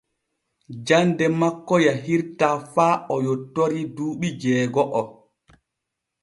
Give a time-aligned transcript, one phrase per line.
[0.91, 5.01] Jande makko yahirtaa faa o yottori duuɓi jeego’o.